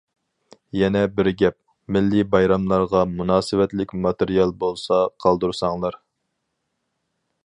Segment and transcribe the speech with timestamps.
[0.77, 1.55] يەنە بىر گەپ،
[1.97, 6.03] مىللىي بايراملارغا مۇناسىۋەتلىك ماتېرىيال بولسا قالدۇرساڭلار.